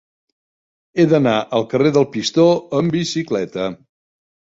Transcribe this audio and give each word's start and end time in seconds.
He 0.95 1.03
d'anar 1.11 1.33
al 1.57 1.67
carrer 1.73 1.91
del 1.97 2.07
Pistó 2.15 2.45
amb 2.79 2.95
bicicleta. 2.97 3.69